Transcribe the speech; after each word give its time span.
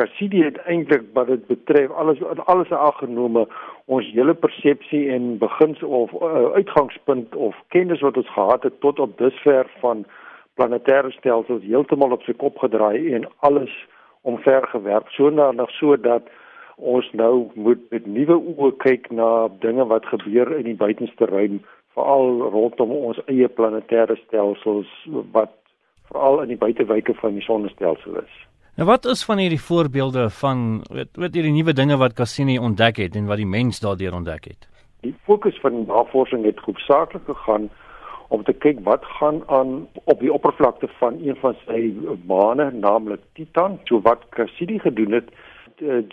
Cassidy 0.00 0.40
het 0.46 0.56
eintlik 0.64 1.02
wat 1.12 1.26
dit 1.28 1.46
betref 1.46 1.90
alles 1.90 2.22
alles 2.48 2.70
aangenome 2.72 3.44
ons 3.84 4.06
hele 4.16 4.34
persepsie 4.34 5.02
en 5.12 5.34
begins 5.38 5.82
of 5.82 6.12
uh, 6.16 6.44
uitgangspunt 6.56 7.36
of 7.36 7.56
kennis 7.68 8.00
wat 8.06 8.16
ons 8.16 8.32
gehad 8.32 8.62
het 8.62 8.80
tot 8.80 8.98
op 8.98 9.18
dusver 9.18 9.68
van 9.84 10.06
planetêre 10.56 11.12
stelsels 11.18 11.66
heeltemal 11.68 12.16
op 12.16 12.24
sy 12.24 12.32
kop 12.32 12.58
gedraai 12.64 13.12
en 13.18 13.28
alles 13.48 13.74
omvergewerp 14.32 15.12
sodanig 15.16 15.70
sodat 15.76 16.32
ons 16.76 17.12
nou 17.12 17.34
moet 17.54 17.82
met 17.92 18.06
nuwe 18.06 18.40
oë 18.54 18.72
kyk 18.86 19.10
na 19.12 19.48
dinge 19.64 19.84
wat 19.92 20.08
gebeur 20.14 20.56
in 20.56 20.68
die 20.70 20.78
buitenste 20.84 21.28
ruim 21.28 21.60
veral 21.96 22.40
rondom 22.56 22.96
ons 22.96 23.20
eie 23.26 23.48
planetêre 23.60 24.16
stelsels 24.24 24.88
wat 25.36 25.52
veral 26.08 26.40
in 26.46 26.54
die 26.54 26.62
buitewyke 26.64 27.14
van 27.20 27.36
die 27.36 27.44
sonnestelsel 27.44 28.22
is. 28.24 28.38
Nou 28.80 28.92
wat 28.92 29.04
is 29.04 29.24
van 29.24 29.38
hierdie 29.38 29.60
voorbeelde 29.60 30.30
van 30.30 30.60
weet 30.92 31.16
weet 31.20 31.34
hierdie 31.36 31.52
nuwe 31.52 31.72
dinge 31.76 31.96
wat 32.00 32.14
Cassini 32.16 32.54
ontdek 32.58 32.96
het 32.96 33.16
en 33.18 33.26
wat 33.28 33.36
die 33.36 33.48
mens 33.54 33.80
daardeur 33.80 34.14
ontdek 34.16 34.46
het? 34.48 34.68
Die 35.04 35.12
fokus 35.28 35.58
van 35.60 35.84
navorsing 35.90 36.46
het 36.48 36.62
hoofsaaklik 36.64 37.26
gegaan 37.26 37.66
om 38.28 38.44
te 38.44 38.52
kyk 38.52 38.80
wat 38.86 39.04
gaan 39.18 39.42
aan 39.58 39.74
op 40.04 40.24
die 40.24 40.32
oppervlakte 40.32 40.88
van 41.02 41.20
een 41.20 41.36
van 41.42 41.58
sy 41.66 41.92
maane, 42.24 42.70
naamlik 42.72 43.20
Titan. 43.36 43.76
So 43.84 44.00
wat 44.00 44.24
Cassini 44.30 44.78
gedoen 44.78 45.12
het, 45.12 45.28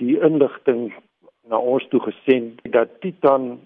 die 0.04 0.20
inligting 0.20 0.92
na 1.48 1.64
ons 1.64 1.88
toe 1.88 2.04
gesend 2.04 2.60
dat 2.76 3.00
Titan 3.00 3.62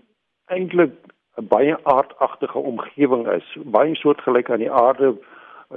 eintlik 0.45 0.93
'n 1.41 1.47
baie 1.49 1.77
aardagtige 1.83 2.59
omgewing 2.59 3.27
is, 3.33 3.57
baie 3.65 3.95
soortgelyk 3.95 4.49
aan 4.51 4.65
die 4.67 4.71
aarde 4.71 5.15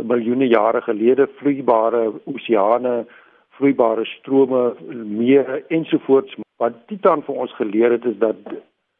miljoene 0.02 0.46
jare 0.46 0.80
gelede 0.80 1.26
vloeibare 1.38 2.12
oseane, 2.24 3.04
vloeibare 3.56 4.04
strome, 4.04 4.74
mere 5.04 5.62
ensovoorts. 5.68 6.34
Wat 6.56 6.74
Titan 6.86 7.22
vir 7.22 7.34
ons 7.34 7.54
geleer 7.56 7.90
het 7.90 8.04
is 8.04 8.18
dat 8.18 8.36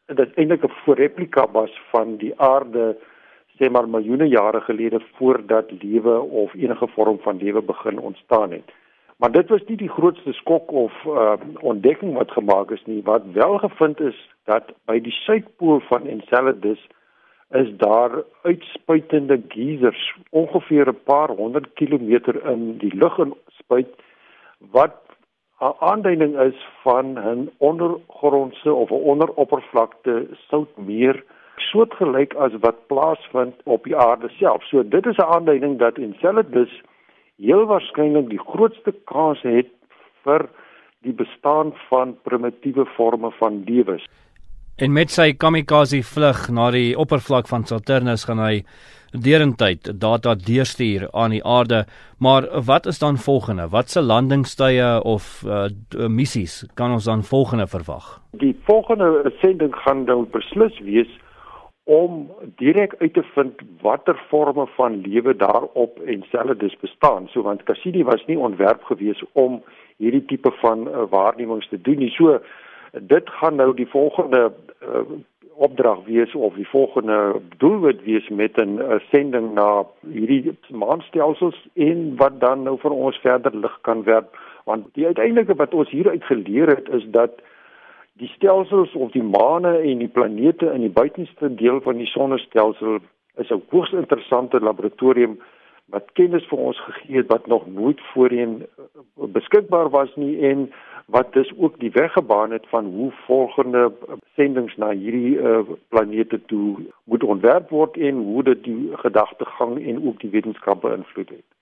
dit 0.06 0.36
eintlik 0.36 0.64
'n 0.64 0.92
replika 0.92 1.47
was 1.53 1.73
van 1.91 2.17
die 2.17 2.33
aarde 2.36 2.97
sê 3.59 3.70
maar 3.70 3.89
miljoene 3.89 4.28
jare 4.28 4.61
gelede 4.61 5.01
voordat 5.17 5.70
lewe 5.83 6.20
of 6.20 6.55
enige 6.55 6.86
vorm 6.86 7.19
van 7.19 7.36
lewe 7.39 7.62
begin 7.62 7.98
ontstaan 7.98 8.51
het. 8.51 8.73
Maar 9.17 9.33
dit 9.33 9.48
was 9.48 9.64
nie 9.67 9.77
die 9.77 9.89
grootste 9.89 10.33
skok 10.33 10.73
of 10.73 10.92
uh, 11.06 11.33
ontdekking 11.61 12.14
wat 12.14 12.31
gemaak 12.31 12.70
is 12.70 12.83
nie. 12.84 13.03
Wat 13.03 13.23
wel 13.33 13.58
gevind 13.58 14.01
is 14.01 14.19
dat 14.45 14.73
by 14.84 14.98
die 15.01 15.12
suidpool 15.12 15.81
van 15.81 16.06
Enceladus 16.06 16.83
is 17.50 17.77
daar 17.77 18.23
uitspuitende 18.42 19.42
geysers 19.48 20.17
ongeveer 20.31 20.89
'n 20.89 21.03
paar 21.05 21.31
honderd 21.31 21.73
kilometer 21.75 22.51
in 22.51 22.78
die 22.78 22.95
lug 22.95 23.19
inspuit 23.19 23.89
wat 24.70 24.97
'n 25.61 25.75
aanduiding 25.78 26.39
is 26.41 26.67
van 26.83 27.19
'n 27.19 27.51
ondergrondse 27.59 28.73
of 28.73 28.91
'n 28.91 29.05
onderoppervlakte 29.12 30.27
soutmeer 30.48 31.25
soortgelyk 31.56 32.34
as 32.34 32.53
wat 32.61 32.86
plaasvind 32.86 33.55
op 33.64 33.84
die 33.84 33.97
aarde 33.97 34.29
self. 34.29 34.62
So 34.64 34.89
dit 34.89 35.06
is 35.06 35.17
'n 35.17 35.33
aanduiding 35.36 35.79
dat 35.79 35.98
Enceladus 35.98 36.83
heel 37.36 37.64
waarskynlik 37.67 38.29
die 38.29 38.39
grootste 38.39 38.95
kans 39.05 39.42
het 39.42 39.70
vir 40.23 40.48
die 41.03 41.12
bestaan 41.12 41.73
van 41.89 42.17
primitiewe 42.23 42.86
forme 42.86 43.31
van 43.31 43.62
lewe. 43.64 44.01
En 44.75 44.91
met 44.91 45.12
sy 45.14 45.28
kamikaze 45.39 46.00
vlug 46.03 46.48
na 46.50 46.64
die 46.75 46.97
oppervlak 46.98 47.47
van 47.47 47.62
Saturnus 47.62 48.25
gaan 48.27 48.41
hy 48.42 48.64
deurentyd 49.14 49.86
data 50.03 50.33
deurstuur 50.34 51.05
aan 51.14 51.30
die 51.30 51.44
aarde. 51.47 51.84
Maar 52.19 52.48
wat 52.67 52.89
is 52.91 52.98
dan 52.98 53.20
volgende? 53.22 53.69
Watse 53.70 54.02
landingstye 54.02 54.89
of 55.06 55.45
uh, 55.47 55.69
missies 56.11 56.64
kan 56.75 56.91
ons 56.97 57.06
dan 57.06 57.22
volgende 57.22 57.69
verwag? 57.70 58.19
Die 58.42 58.56
volgende 58.67 59.30
sending 59.39 59.78
gaan 59.84 60.02
nou 60.11 60.25
beslis 60.34 60.83
wees 60.83 61.14
om 61.86 62.27
direk 62.58 62.98
uit 62.98 63.14
te 63.14 63.22
vind 63.36 63.62
watter 63.86 64.18
forme 64.27 64.67
van 64.74 64.98
lewe 65.06 65.36
daarop 65.36 66.02
en 66.02 66.18
Enceladus 66.18 66.74
bestaan. 66.83 67.30
So 67.30 67.46
want 67.46 67.62
Cassini 67.62 68.02
was 68.02 68.27
nie 68.27 68.39
ontwerp 68.39 68.83
gewees 68.91 69.23
om 69.39 69.62
hierdie 70.02 70.24
tipe 70.27 70.51
van 70.67 70.89
uh, 70.89 71.06
waarnemings 71.14 71.70
te 71.70 71.79
doen 71.79 72.02
nie. 72.02 72.11
So 72.18 72.41
dit 73.00 73.30
gaan 73.30 73.55
nou 73.55 73.74
die 73.74 73.88
volgende 73.88 74.52
uh, 74.82 75.00
opdrag 75.55 76.05
wees 76.05 76.34
of 76.34 76.55
die 76.55 76.68
volgende 76.68 77.40
doelwit 77.56 78.02
wees 78.02 78.28
met 78.28 78.56
'n 78.56 78.78
uh, 78.78 78.98
sending 79.10 79.55
na 79.55 79.86
hierdie 80.00 80.58
maanstelsels 80.68 81.68
en 81.74 82.16
wat 82.16 82.40
dan 82.40 82.62
nou 82.62 82.78
vir 82.78 82.90
ons 82.90 83.16
verder 83.16 83.56
lig 83.56 83.78
kan 83.80 84.02
werp. 84.02 84.38
Want 84.64 84.86
die 84.94 85.06
uiteindelike 85.06 85.55
wat 85.55 85.74
ons 85.74 85.90
hieruit 85.90 86.24
geleer 86.24 86.68
het 86.68 86.88
is 86.88 87.05
dat 87.10 87.30
die 88.12 88.28
stelsels 88.28 88.94
of 88.94 89.11
die 89.11 89.22
maane 89.22 89.78
en 89.78 89.98
die 89.98 90.08
planete 90.08 90.70
in 90.72 90.80
die 90.80 90.94
buitenste 91.00 91.55
deel 91.55 91.80
van 91.80 91.96
die 91.96 92.06
sonnestelsel 92.06 92.98
is 93.36 93.50
'n 93.50 93.62
hoogs 93.70 93.92
interessante 93.92 94.61
laboratorium 94.61 95.38
wat 95.86 96.12
kennis 96.12 96.46
vir 96.48 96.58
ons 96.58 96.80
gegee 96.80 97.16
het 97.16 97.26
wat 97.26 97.46
nog 97.46 97.66
nooit 97.66 98.00
voorheen 98.12 98.62
uh, 98.62 98.84
beskikbaar 99.36 99.90
was 99.90 100.14
nie 100.16 100.40
en 100.50 100.72
wat 101.07 101.33
dus 101.33 101.53
ook 101.57 101.81
die 101.81 101.91
weg 101.91 102.13
gebaan 102.13 102.51
het 102.51 102.69
van 102.69 102.85
hoe 102.85 103.13
volgende 103.13 103.92
sendinge 104.35 104.73
na 104.77 104.91
hierdie 104.91 105.37
uh, 105.37 105.59
planete 105.89 106.41
toe 106.47 106.77
moet 107.05 107.23
ontwerp 107.23 107.69
word 107.69 107.97
en 107.97 108.15
hoe 108.15 108.42
dit 108.42 108.65
die 108.65 108.91
gedagtegang 108.92 109.87
en 109.87 110.07
ook 110.07 110.20
die 110.20 110.31
wetenskap 110.31 110.81
beïnvloed 110.81 111.29
het. 111.29 111.54